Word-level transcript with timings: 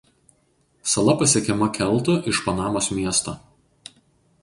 Sala 0.93 1.15
pasiekiama 1.19 1.69
keltu 1.77 2.17
iš 2.35 2.43
Panamos 2.49 2.91
miesto. 2.97 3.39